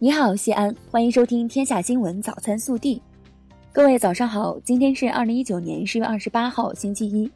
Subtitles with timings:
[0.00, 2.94] 你好，西安，欢迎收听《天下新闻早餐速递》。
[3.72, 7.28] 各位早上好，今天是二零一九年十月二十八号，星期一。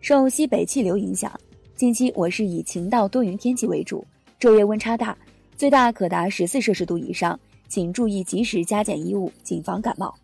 [0.00, 1.30] 受西北气流影响，
[1.76, 4.02] 近期我市以晴到多云天气为主，
[4.40, 5.14] 昼夜温差大，
[5.58, 7.38] 最大可达十四摄氏度以上，
[7.68, 10.14] 请注意及时加减衣物，谨防感冒。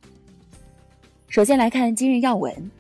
[1.29, 2.71] 首先来看今日要闻：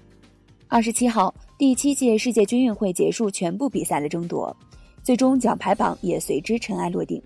[0.69, 4.56] 二十七号，第七届世界军运会结束全部比赛的争夺，
[5.02, 7.23] 最终奖牌榜也随之尘埃落定。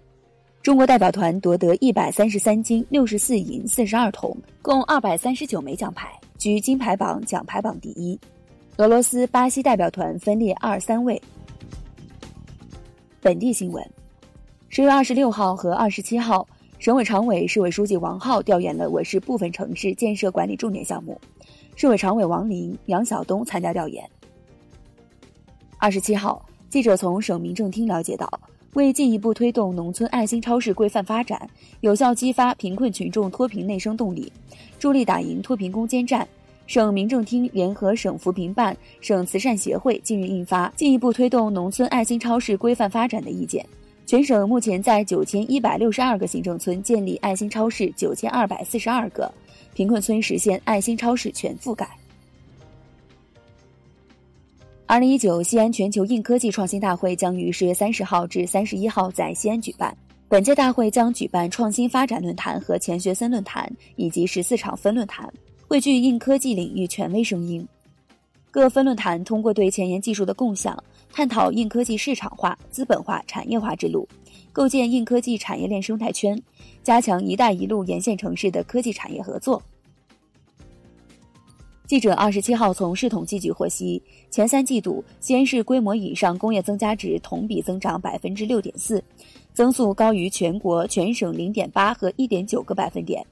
[0.70, 8.16] 中国代表团夺得一百三十三金、六十四银、四十二铜，共二百三十九枚奖牌，居金牌榜奖牌榜第一。
[8.76, 11.20] 俄罗斯、巴西代表团分列二三位。
[13.20, 13.84] 本地新闻：
[14.68, 16.46] 十月二十六号和二十七号，
[16.78, 21.20] 省委常委、市委书记王浩调研了我市部分城市建设管理重点项目，
[21.74, 24.08] 市委常委王林、杨晓东参加调研。
[25.78, 28.30] 二十七号，记者从省民政厅了解到。
[28.74, 31.48] 为进一步推动农村爱心超市规范发展，
[31.80, 34.32] 有效激发贫困群众脱贫内生动力，
[34.78, 36.26] 助力打赢脱贫攻坚战，
[36.68, 43.64] 省民政厅联合省扶贫办、省慈善协会近日印发《进一步推动农村爱心超市规范发展的意见》。
[44.06, 49.32] 全省目前在九千一百六十二个行政村建立爱心超市九千二百四十二个，
[49.74, 51.88] 贫困村实现爱心超市全覆盖。
[54.90, 59.96] 二零一九西安全球硬科技创新大会将于十月三十号至三十一号在西安举办。
[60.28, 65.32] 本届大会将举办创新发展论坛和钱学森论坛，以及十四场分论坛，
[65.68, 67.64] 汇聚硬科技领域权威声音。
[68.50, 70.76] 各分论坛通过对前沿技术的共享，
[71.12, 74.08] 探讨硬科技市场化、资本化、产业化之路，
[74.52, 76.36] 构建硬科技产业链生态圈，
[76.82, 79.62] 加强“一带一路”沿线城市的科技产业合作。
[81.90, 89.02] 记者二十七号从市统计局获悉，前三季度西安市规模以上工业增加值同比增长百分之六点四，
[89.52, 93.26] 增速高于全国全省零点八和一点九个百分点。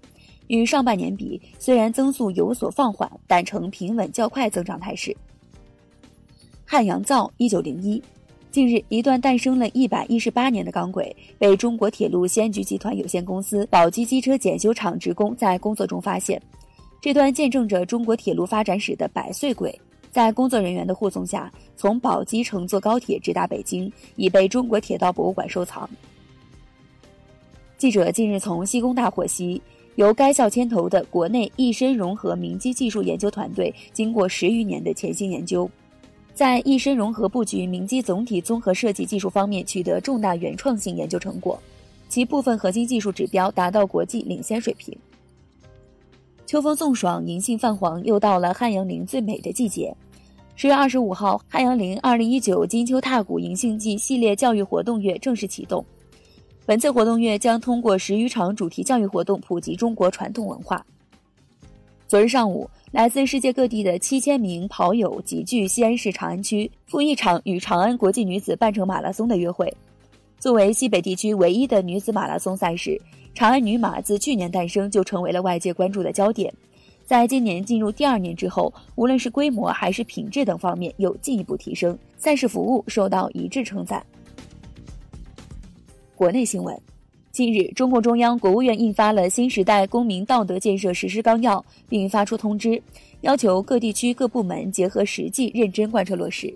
[0.49, 5.17] 与上半年比，虽然增速有所放缓，但呈平稳较快增长态势。
[6.67, 8.03] 汉阳造一九零一，
[8.51, 16.43] 近日，一段诞生了一百一十八年的钢轨被中国铁路西安局集团有限公司宝鸡机车检修厂职工在工作中发现。
[17.01, 19.79] 这段见证着中国铁路发展史的百岁轨，
[20.11, 25.89] 在工作人员的护送下，从宝鸡乘坐高铁直达北京，已被中国铁道博物馆收藏。
[27.77, 29.63] 记者近日从西工大获悉，
[29.95, 35.71] 由该校牵头的国内一身融合明基技术研究团队，经过十余年的潜心研究，
[36.35, 41.57] 在一身融合布局明基总体综合设计技术方面取得重大原创性研究成果，
[42.09, 44.93] 其部分核心技术指标达到国际领先水平。
[46.49, 49.95] 秋风送爽，银杏泛黄，又到了汉阳陵最美的季节。
[50.57, 55.85] 十月二十五号，汉阳陵二零一九金秋踏古银杏季系列教育活动月正式启动。
[56.65, 60.83] 本次活动月将通过十余场主题教育活动，普及中国传统文化。
[62.07, 69.71] 昨日上午，来自世界各地的七千名跑友集聚西安市长安区，赴一场与长安国际女子半程马拉松的约会。
[70.39, 73.01] 作为西北地区唯一的女子马拉松赛事。
[73.35, 76.53] 长安女马自去年诞生就成为了外界关注的焦点，
[77.05, 84.05] 在今年进入第二年之后，无论是规模还是品质等方面有进一步提升，赛事服务受到一致称赞。
[86.17, 86.77] 国内新闻，
[87.31, 92.83] 近日，中共中央、国务院印发了《新时代公民道德建设实施纲要》，并发出通知，
[93.21, 96.53] 要求各地区各部门结合实际，认真贯彻落实。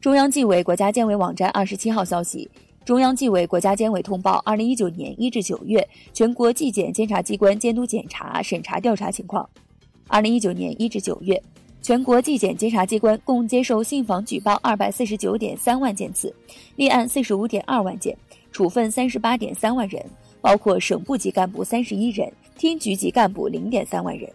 [0.00, 2.48] 中央纪委国家监委网站二十七号消息。
[2.84, 9.48] 中央纪委国家监委通报：二零一九年一至九月全国纪检监察机关监督检查、审查调查情况。
[10.06, 11.42] 二零一九年一至九月，
[11.82, 16.32] 全国纪检监察机关共接受信访举报二百四十九点三万件次，
[16.76, 18.16] 立案四十五点二万件，
[18.52, 20.04] 处分三十八点三万人，
[20.40, 24.30] 包括省部级干部三十一人，厅局级干部零点三万人。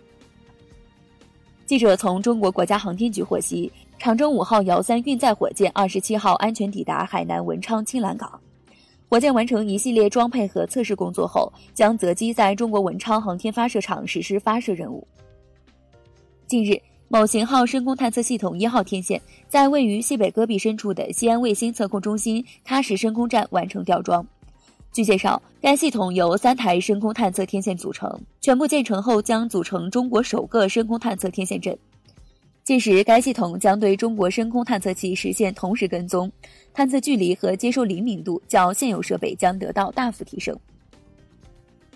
[1.72, 3.72] 记者从中国国家航天局获悉。
[3.98, 8.30] 长征五号遥三运载火箭二十七号安全抵达海南文昌青兰港，
[9.08, 15.08] 火箭完成一系列装配和测试工作后，将择机在中国文昌航天发射场实施发射任务。
[16.46, 24.28] 近日，某型号深空探测系统一号天线在位于西北戈壁深处的西安卫星测控中心喀什深空站完成吊装。
[24.94, 31.78] 据介绍，该系统由三台深空探测天线组成，全部建成后将组成中国首个深空探测天线阵。
[32.66, 36.30] 届时，该系统将对中国深空探测器实现同时跟踪，
[36.74, 40.54] 探测距离和接收灵敏度较现有设备将得到大幅提升。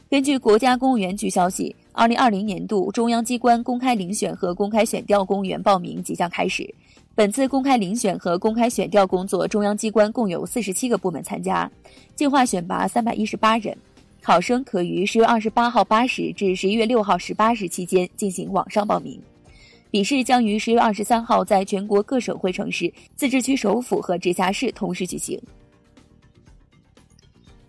[0.10, 6.74] 根据国家公务员局消息，二零二零年度中央机关公开遴选和公开选调公务员报名即将开始。
[7.16, 11.72] 本次公开遴选和公开选调工作，中央机关共有四十七个部门参加，
[12.14, 13.76] 计划选拔三百一十八人。
[14.22, 19.18] 考生可于十月二十八号八时至十一月六号十八时期间进行网上报名。
[19.90, 25.42] 笔试将于十月二十三号在全国各省会城市、自治区首府和直辖市同时举行。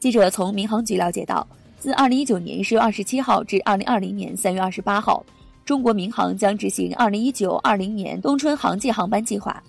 [0.01, 1.47] 记者从民航局了解到，
[1.79, 5.25] 自二零一九年十月二十七号至二零二零年三月二十八号，
[5.67, 9.61] 中国民航将执行二零一九二零年冬春航季航班计划。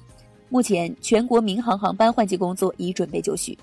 [0.47, 3.57] 目前，全国民航航班换季工作已准备就绪。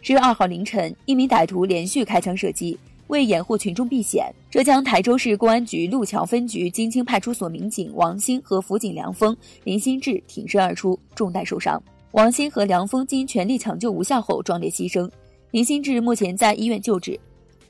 [0.00, 2.78] 十月二号凌晨，一名歹徒连续开枪射击。
[3.08, 11.80] 为掩护群众避险，浙江台州市公安局路桥分局金青派出所民警王鑫和辅警梁峰、林新志挺身而出，中弹受伤。
[12.12, 15.10] 王鑫和梁峰经全力抢救无效后壮烈牺牲，
[15.50, 17.20] 林新志目前在医院救治。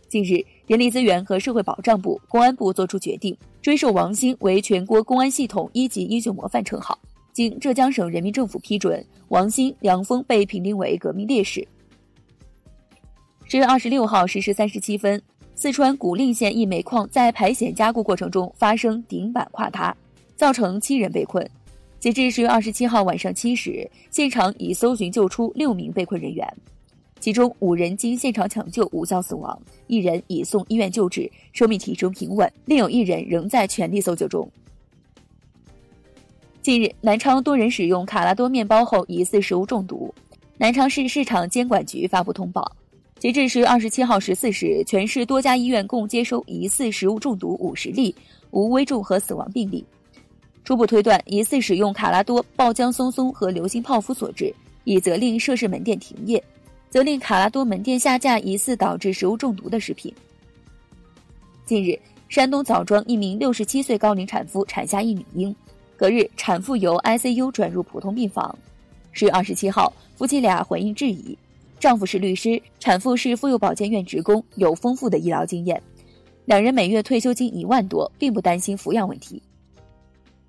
[0.09, 6.99] 近日，人力资源和社会保障部、公安部作出决定，追授王鑫为全国公安系统一级英雄模范称号。
[7.31, 11.63] 经浙江省人民政府批准，王鑫、梁峰被评定为革命烈士。
[13.45, 15.21] 十月二十六号十时三十七分。
[15.55, 19.95] 四川古蔺县一煤矿在排险加固过程中发生顶板垮塌，
[20.37, 21.47] 造成七人被困。
[22.01, 26.49] 截至十月二十七号晚上七时，现场已搜寻救出六名被困人员，
[27.23, 34.51] 其中五人经现场抢救无效死亡，一人已送医院救治，生命体征平稳，另有一人仍在全力搜救中。
[36.63, 40.13] 近日，南昌多人使用卡拉多面包后疑似食物中毒，
[40.59, 42.73] 南昌市市场监管局发布通报。
[43.21, 48.13] 截至十月二十七号十四时，全市多家医院共接收疑似食物中毒五十例，
[48.51, 49.85] 无危重和死亡病例。
[50.65, 54.53] 初步推断，疑似使用卡拉多、爆浆松松和流心泡芙所致，
[54.83, 56.43] 已责令涉事门店停业，
[56.93, 60.15] 责令卡拉多门店下架疑似导致食物中毒的食品。
[61.65, 61.99] 近日，
[62.29, 65.56] 山东枣庄一名六十七岁高龄产妇产下一女婴，
[65.97, 68.55] 隔日产妇由 ICU 转入普通病房。
[69.11, 71.35] 十月二十七号，夫妻俩回应质疑。
[71.81, 75.83] 丈夫是律师，产妇是妇幼保健院职工，有丰富的医疗经验。
[76.44, 79.43] 两人每月退休金一万多，并不担心抚养问题。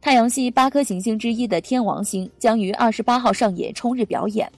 [0.01, 4.51] 太阳系八颗行星之一的天王星将于二十八号上演冲日表演。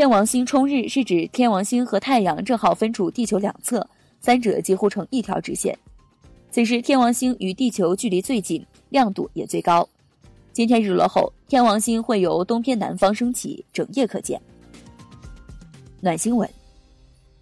[0.00, 3.86] 天王星冲日是指天王星和太阳正好分处地球两侧，
[4.18, 5.78] 三者几乎成一条直线。
[6.50, 9.86] 此时天王星与地球距离最近，亮度也最高。
[10.54, 14.40] 今天日落后，天王星会由东偏南方升起，整夜可见。
[16.00, 16.48] 暖新闻：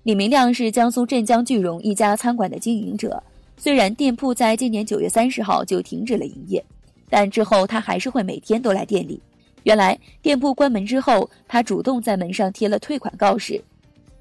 [0.03, 3.23] 李明亮是江苏镇江句容一家餐馆的经营者。
[3.57, 6.65] 虽然店铺在今年九月三十号就停止了营业，
[7.09, 9.23] 但之后他还是会每天都来店里。
[9.69, 13.63] 原来店铺关门之后，他主动在门上贴了退款告示。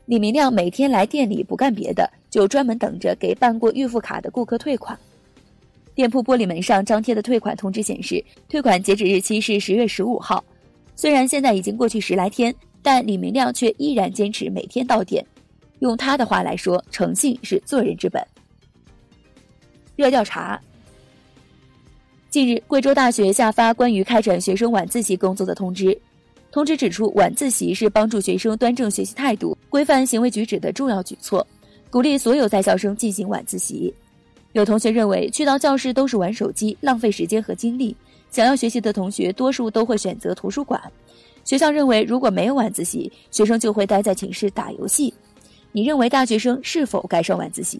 [0.05, 4.99] 李明亮每天来店里不干别的，就专门等着给办过预付卡的顾客退款。
[5.95, 10.43] 店铺玻璃门上张贴的退款通知显示，退款截止日期是十月十五号。
[10.97, 12.53] 虽然现在已经过去十来天。
[12.83, 15.25] 但李明亮却依然坚持每天到店，
[15.79, 18.25] 用他的话来说，诚信是做人之本。
[19.97, 20.61] 热调查：
[22.29, 25.97] 近日，贵州大学下发关于开展学生晚自习工作的通知。
[26.51, 31.45] 通知指出，晚自习是帮助学生端正学习态度、规范行为举止的重要举措，
[31.89, 33.93] 鼓励所有在校生进行晚自习。
[34.51, 37.95] 有同学认为，去到教室都是玩手机，浪费时间和精力，
[38.29, 40.81] 想要学习的同学多数都会选择图书馆。
[41.45, 45.13] 学校认为，如果没有晚自习，学生就会待在寝室打游戏。
[45.71, 47.79] 你认为大学生是否该上晚自习？